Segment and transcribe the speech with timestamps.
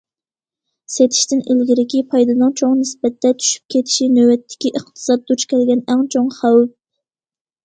[0.93, 6.75] سېتىشتىن ئىلگىرىكى پايدىنىڭ چوڭ نىسبەتتە چۈشۈپ كېتىشى نۆۋەتتىكى ئىقتىساد دۇچ كەلگەن ئەڭ چوڭ خەۋپ.